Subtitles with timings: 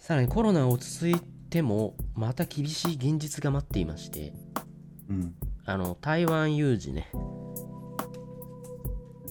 [0.00, 4.32] さらにコロナ落ち着いてもまた厳しい現実が待っていまして
[5.08, 5.34] うん。
[5.66, 7.10] あの台湾有事ね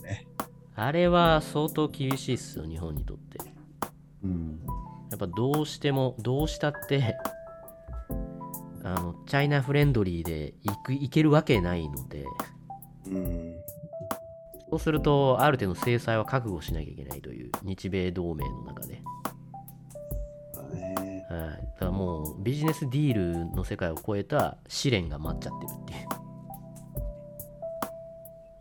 [0.04, 0.28] ね。
[0.76, 3.40] あれは相当厳しいっすよ日本にとって
[4.24, 4.60] うん。
[5.10, 7.18] やっぱどうしてもどうしたって
[8.84, 12.26] あのチャイナフレンドリーで行く行けるわけないので
[13.08, 13.56] うん。
[14.70, 18.99] そうするとある程度制裁は覚悟しなきゃいけないという日米同盟の中で、
[21.80, 23.14] だからもうビジネスディー
[23.48, 25.96] ルの世界を超えた試練が待っちゃってるってい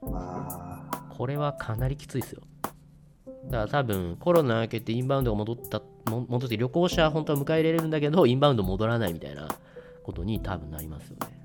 [0.07, 0.11] う。
[0.13, 2.43] まあ、これはかなりきついですよ。
[3.47, 9.49] だから多分コロナ明けてインバウンドが戻ったも戻って旅行者は本当は迎え入れれるんだけどインバウンド戻らないみたいな
[10.05, 11.39] ことに多分なりますよね。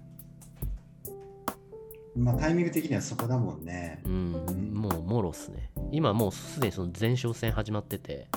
[2.16, 4.00] まあタイミング的にはそこだもんね。
[4.06, 4.10] う。
[4.10, 4.32] ん。
[4.76, 5.72] もうもろっすね。
[5.92, 8.28] 今もうすでにその前哨戦始まってて、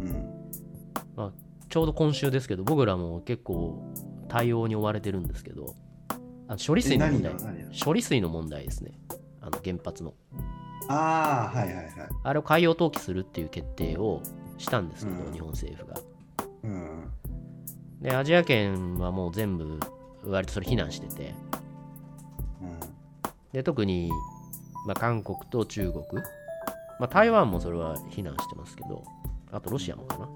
[0.00, 0.43] うん。
[1.74, 3.92] まあ、ちょうど今週ですけど僕らも結構
[4.28, 5.74] 対応に追われてるんですけど
[6.46, 7.32] あ処理水の問題。
[7.84, 8.92] 処理水の問題ですね。
[9.40, 10.12] あの原発の。
[10.88, 11.94] ああ、はいはいはい。
[12.22, 14.20] あれを海洋投棄するっていう決定を
[14.58, 15.32] したんですけど、うん。
[15.32, 16.00] 日本政府が。
[16.64, 17.10] うん。
[18.02, 19.80] でアジア圏はもう全部
[20.26, 21.34] 割とそれ非難してて。
[22.60, 22.80] うん。
[23.52, 24.10] で特に、
[24.86, 26.04] まあ、韓国と中国、
[27.00, 29.02] まあ、台湾もそれは非難してますけど
[29.50, 30.28] あとロシアもかな、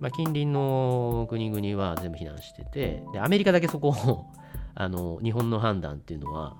[0.00, 4.26] まあ、近隣の国々は全部非難しててでアメリカだけそこを
[4.74, 6.56] あの日本の判断っていうのは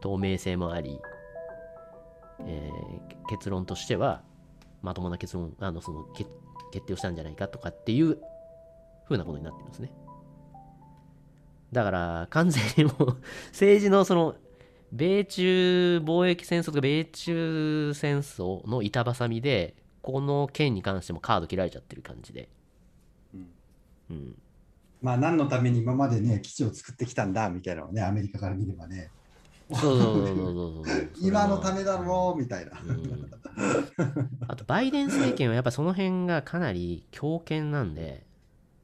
[0.00, 0.98] 透明性もあり、
[2.40, 4.22] えー結論としては
[4.82, 6.28] まともな結論あのその決
[6.72, 8.18] 決定をしたんじゃないかとかっていう
[9.04, 9.92] 風なことになってるんですね。
[11.70, 12.92] だから完全にも
[13.52, 14.34] 政治のその
[14.90, 22.48] 米中貿易戦争とか米中戦争の板挟みでこの件に関してもカード切られちゃってる感じで、
[24.10, 24.34] うん、
[25.02, 29.10] まあ何のために今までね、基地を作ってきたんだみたいなのをね、アメリカから見ればね、
[29.72, 30.42] そうそうそうそうそ
[30.82, 32.72] うそう今のためだろうみたいな。
[32.84, 33.30] うん
[34.48, 38.24] あとバイデン政権はやっぱその辺がかなり強権なんで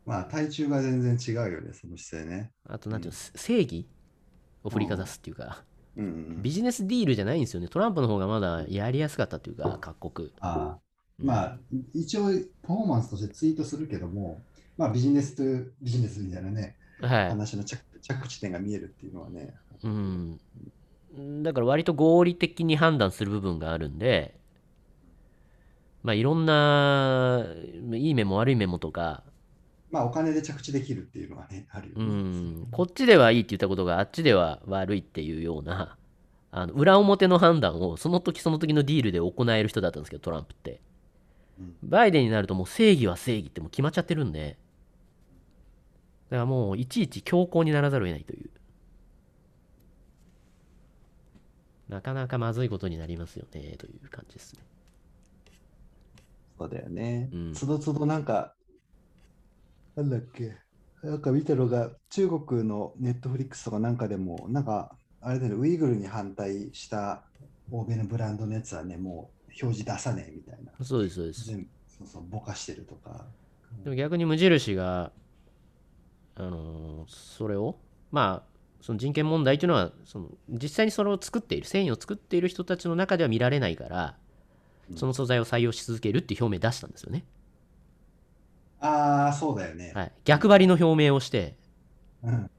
[0.04, 2.50] まあ対中が全然違うよね、その姿勢ね。
[2.68, 3.86] あとなんていうの、正義
[4.62, 5.64] を振りかざすっていうか、
[5.96, 6.42] うんうん。
[6.42, 10.78] ビジネスディールじゃないんですよねトランプの方がまだやりやすかったっていうか各国ああ
[11.18, 11.58] まあ、
[11.94, 12.24] 一応
[12.62, 14.42] パフォーマンスとしてツイートするけども、
[14.76, 19.54] まあビジネスとビジネスみたいなね、はい話の着着地点が見えるっていうのはね。
[19.82, 20.38] うん。
[21.42, 24.38] だから割と合理的に判断する部分があるんで、
[26.02, 27.44] まあいろんな、
[27.94, 29.24] いい面も悪い面もとか、
[29.90, 32.04] まあお金で着地できるっていうのはね、あるようね。
[32.04, 35.96] ん、こっちではいいって言ったことがあっちでは悪いっていうような、
[36.52, 40.80] あの裏表の判断をその時その時のディールで行える人だったんですけど、トランプって。
[41.58, 44.58] うんバイデンになるともう正義は正義ってもう決まっちゃってるんで、
[46.30, 48.50] だからもういちいち強硬にならざるを得ないという。
[51.88, 54.60] なかなかまずいことになりますよね、という感じですね。
[56.58, 57.52] そうだよねうん。
[57.52, 58.54] つどつどなんか、
[59.94, 60.56] なんだっけ、
[61.02, 67.22] なんか見たのが、中国のネットフリックスとかなんかでも、なんか、あれだよね、ウイグルに反対した
[67.70, 70.72] 欧米のブランドのやつはね、もう表示出さねえみたいな。
[70.84, 71.46] そうです、そうです。
[71.46, 73.26] 全部、そうそう、ぼかしてるとか。
[73.84, 75.12] でも逆に無印が、
[76.36, 77.78] あのーそれを、
[78.10, 84.16] まあ、その人権問題というのは、その実際にそれを作っている、繊維を作っている人たちの中では見られないから、
[84.94, 87.24] その素材を採用し続けるっていう表明出したんですよね。
[88.80, 89.92] ああ、そうだよね。
[89.94, 91.56] はい、逆張りの表明をして、
[92.22, 92.50] うん。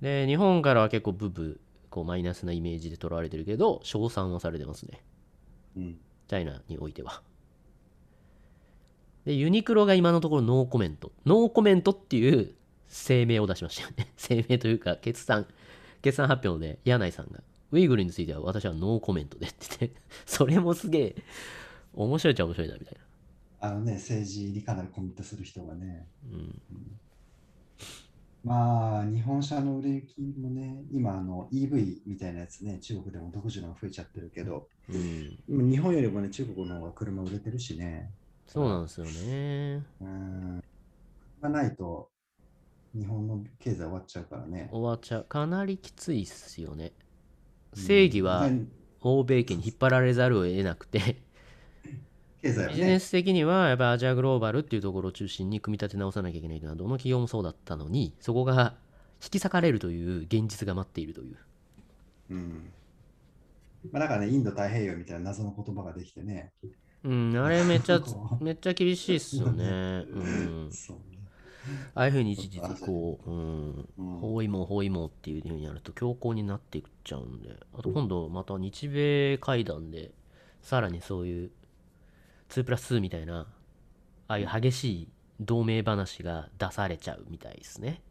[0.00, 1.60] で、日本からは結構ブブ、
[1.90, 5.02] こうマイナスなイメージで捉われてるけど、称賛はされてますね。
[5.76, 5.98] うん。
[6.28, 7.22] チャイナにおいては。
[9.24, 11.12] で、ユニクロが今のところノーコメント。
[11.24, 12.54] ノーコメントっていう
[12.88, 14.08] 声明を出しましたよね。
[14.16, 15.46] 声明というか、決算、
[16.02, 17.42] 決算発表で柳井さんが、
[17.72, 21.16] ウイグルについては私はノーコメントでって言って、 それもすげえ
[21.94, 23.68] 面白いっちゃ面白いなみたいな。
[23.68, 26.06] あのね、政治にかなりコミットする人がね。
[26.30, 26.60] うん。
[28.44, 34.96] まあ、日本車の売れ行きもね、今、あの EV みたいなやつね、中国でも独自のが増えちゃってるけど、う
[35.56, 35.70] ん。
[35.70, 38.10] 日本よりもね、中国の方が車売れてるしね。
[38.46, 39.82] そうなんですよね。
[40.00, 40.64] うん。
[41.42, 42.08] がないと、
[42.96, 44.68] 日本の経済終わっちゃうからね。
[44.72, 45.24] 終わっちゃう。
[45.24, 46.92] かなりきついっすよね。
[47.74, 48.48] 正義は
[49.02, 51.22] 欧米圏に引っ張られざるを得なくて、
[52.40, 58.74] 経済はね、ビジネス的にはやっぱアジアグローバルっていうところを中心に組み立て直さなきゃいけないというのはどの企業もそうだったのにそこが
[59.22, 61.36] 引き裂かれるという現実が待っているという
[62.30, 62.72] うん。
[63.92, 66.52] まあ、だからね、インド太平洋みたいな謎の言葉ができてね、
[67.04, 70.04] うん、あれめっちゃ こ、めっちゃ厳しいっすよね。
[70.08, 70.68] うん。
[70.72, 71.15] そうね。
[71.94, 74.18] ああいうふうに一時こう、うん、うん。
[74.20, 80.12] 包囲網、包囲網っていうふうにやると強硬になっていっちゃうんで、あと今度また日米会談で、
[80.62, 81.50] さらにそういう
[82.48, 83.46] 2プラス2みたいな、
[84.28, 85.08] ああいう激しい
[85.40, 88.02] 同盟話が出されちゃうみたいですね。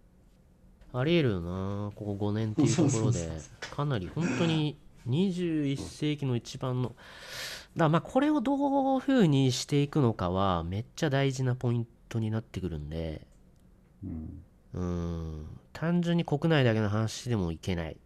[0.94, 3.30] ありえるよな、ここ5年っていうところで。
[3.60, 6.96] かなり本当に21世紀の一番の、
[7.76, 13.28] だまあこれをどういうふうにしていくのかはめっちゃ大事なポイントになってくるんで、
[14.74, 15.48] うん。
[15.74, 17.98] 単純に国内だけの話でもいけない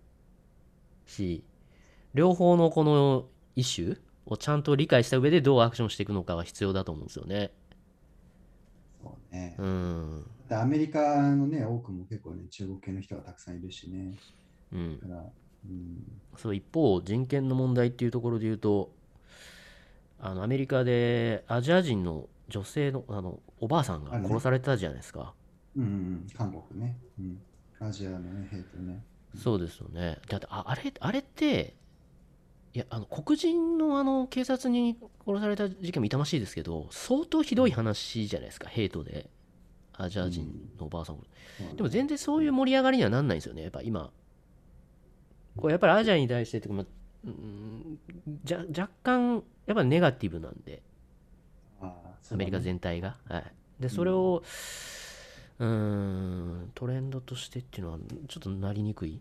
[1.06, 1.44] し
[2.14, 3.26] 両方のこの
[3.56, 7.52] イシューをちゃんと理解した上でどうアクションしていくのかは必要だと思うんですよね。
[9.02, 9.56] そうね。
[9.58, 10.26] うん。
[10.48, 14.14] でアメリカのね、多くも結構ね、中国系の人がたくさんいるしね。
[14.72, 15.00] うん。
[16.38, 18.92] そう一方人権の問題っていうところで言うと
[20.20, 25.34] あのアメリカでアジア人の女性のあのおばあさんが殺されたじゃないですか。
[25.80, 25.92] うんうん。
[25.92, 25.96] う
[26.26, 26.98] ん、韓国ね。
[27.20, 27.42] うん。
[27.80, 29.04] アジアのね、兵とね。
[29.36, 30.18] そうですよね。
[30.28, 31.76] だってああれあれって
[32.74, 39.30] いやあの黒人のあの警察に殺された事件も痛ましいですけど相当ひどい話じゃないですかヘイトで。
[40.02, 40.48] アジア人
[40.80, 41.22] のおばあさん、そ
[41.62, 44.12] うねでも全然そういう盛り上がりにはなんないんですよねやっぱ今。
[45.58, 46.86] これやっぱりアジアに対してっていうか、まあ
[47.26, 48.00] うん
[48.46, 50.82] じゃ若干やっぱネガティブなんで。
[51.82, 53.44] アメリカ全体が、はい、
[53.80, 59.20] でそれをうーんトレンドとしてっていうのはちょっとなりにくい？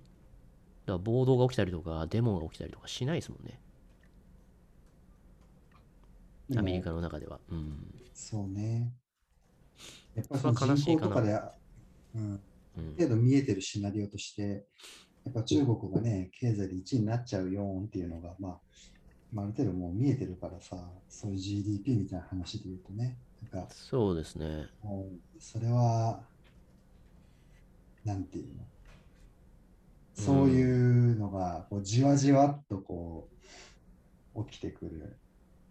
[0.87, 3.61] だから暴動が起きたりとかデモが起きたりとかしないですもんね。
[6.56, 7.40] アメリカの中では。
[7.50, 7.94] うん。
[8.14, 8.94] そうね。
[10.14, 11.08] やっぱりそれは悲しいかな。
[11.08, 11.40] 人口とかで、
[12.14, 12.41] うん、
[12.79, 12.94] うん。
[12.96, 14.67] 程度見えてるシナリオとして、
[15.25, 18.61] やっぱ中国がね、経済で1位になっちゃうよっていうのが、まあ、
[19.31, 20.76] まあ、ある程度もう見えてるからさ、
[21.08, 24.69] そういう GDP みたいな話で言うとね、なんか、そうですね。
[25.38, 26.20] それは、
[28.05, 28.64] なんていうの？
[30.14, 33.31] そういうのが、こうじわじわっとこ
[34.35, 35.20] う、起きてくる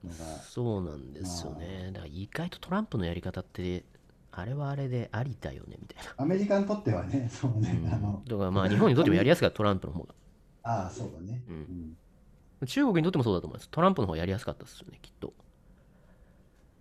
[0.04, 1.92] のが、そうなんですよね。
[1.92, 3.84] だから意外とトランプのやり方って
[4.32, 10.16] あれはあれでありだよねみたいアメリカにとってはね、 そうね、な、あの、だからまあ日本にとってもやりやすかったトランプの方が。
[10.64, 11.44] ああ、そうだね。
[11.48, 11.56] うん。
[11.56, 12.68] うん。
[12.68, 13.70] 中国にとってもそうだと思います。
[13.70, 15.34] トランプの方がやりやすかったですよね、きっと。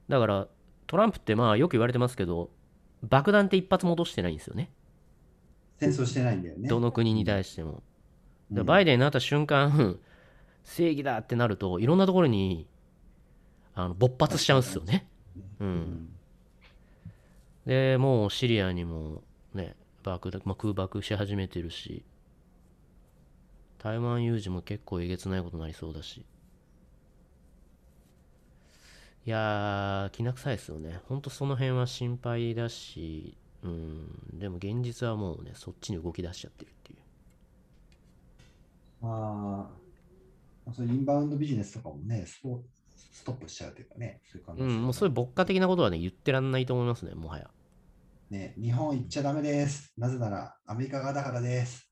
[0.09, 0.49] だから、
[0.87, 2.51] トランプってまあよく言われてますけど、
[3.03, 4.71] 爆弾って一発も落としてないんですよね。
[5.79, 6.69] 戦争してないんだよね。
[6.69, 7.71] どの国に対しても。
[7.71, 7.83] うん
[8.65, 9.99] バイデンになった瞬間、
[10.63, 12.69] 正義だってなると、いろんなところに
[13.75, 15.09] あの勃発しちゃうんですよね。
[15.59, 16.09] うん。
[17.67, 19.75] で、もうシリアにもね、
[20.05, 22.05] 爆弾、まあ、空爆し始めてるし、
[23.79, 26.25] 台湾有事も結構えげつないことになりそうだし。
[29.27, 31.01] いやー、きな臭いですよね。
[31.09, 36.99] ほんとその辺は心配だし、うん、でも現実はもうね、そっちに動き出しちゃってるっていう。
[39.05, 39.69] ま
[40.69, 42.63] あ、そインバウンドビジネスとかもね、スポ
[42.95, 47.51] ストップしちゃうというかね、そういう感じうん、もうそういう牧歌的なことはね、言ってらんないと思いますね、もはや。
[48.31, 49.93] ね、日本行っちゃダメです。
[49.99, 51.91] なぜならアメリカ側だからです。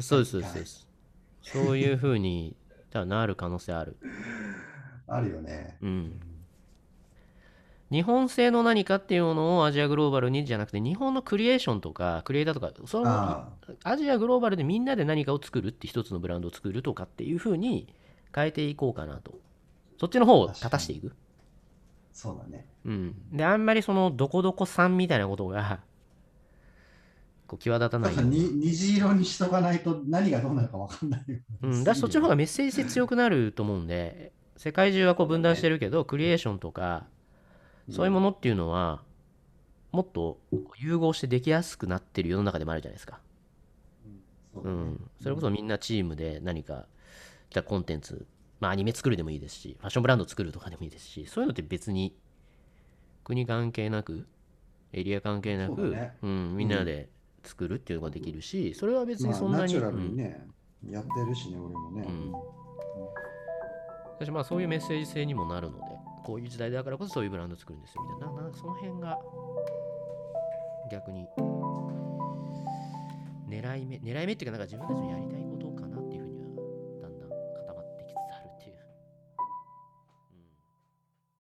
[0.00, 0.88] そうです、そうです、そうです。
[1.42, 2.56] そういう風に、
[2.90, 3.96] 多分なる可能性ある。
[5.08, 5.78] あるよね。
[5.80, 6.35] うん。
[7.92, 17.88] 日本製の何かっていうのをアジアグローバルにじゃなくて、日本のクリエーションとか、クリエイターとか、そアジアグローバルでみんなで何かを作るって一つのブランドを作るとかっていう風に
[18.34, 19.38] 変えていこうかなと。
[19.98, 21.14] そっちの方を立たしていく？
[22.12, 22.66] そうだね。
[22.84, 23.14] うん。
[23.32, 25.80] で、あんまりそのどこどこさんみたいなことが、
[27.46, 31.38] こう際立たない虹色にしとかないと何がどうなるか分かんないよ。
[31.62, 37.06] うん、だしそっちの方がメッセージ性強くなると思うんで、世界中はこう分断してるけど、クリエーションとか、
[37.90, 39.02] そういうものっていうのは、
[39.92, 40.38] もっと
[40.78, 43.20] 融合してできやすくなってる世の中でもあるじゃないですか。
[44.52, 45.10] そうん。
[45.22, 46.86] それこそみんなチームで何か、
[47.50, 48.26] 来たコンテンツ、
[48.60, 52.16] まあアニメ作るでもいいですし、ファッションブランド作るとかでもいいですし、そういうのって別に
[53.24, 54.26] 国関係なく、
[54.92, 57.08] エリア関係なく、ねうん、みんなで
[57.44, 60.46] 作るっていうのができるし、それは別にまあそんなに、ナチュラルうんにね、
[60.90, 62.04] やってるしね、俺もね。
[62.06, 62.32] うん
[64.18, 65.84] 私まあそういうメッセージ性にもなるので
[66.26, 68.02] こういう時代だからこそそういうブランド作るんですよ。
[68.02, 68.42] みたいな。
[68.42, 69.16] ななその辺が
[70.90, 71.28] 逆に
[73.48, 75.45] 狙い目狙い目っていうかなんか自分たちのやりたい